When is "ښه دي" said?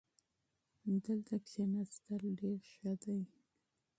2.71-3.19